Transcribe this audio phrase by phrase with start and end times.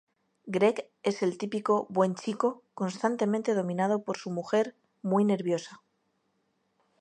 [0.47, 5.83] Greg es el típico "buen chico", constantemente dominado por su mujer muy nerviosa.